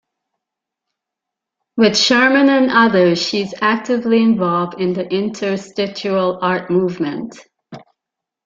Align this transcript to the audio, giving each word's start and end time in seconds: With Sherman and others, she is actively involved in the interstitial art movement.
With 1.77 1.95
Sherman 1.95 2.49
and 2.49 2.71
others, 2.71 3.21
she 3.21 3.41
is 3.43 3.53
actively 3.61 4.23
involved 4.23 4.81
in 4.81 4.93
the 4.93 5.07
interstitial 5.07 6.39
art 6.41 6.71
movement. 6.71 7.37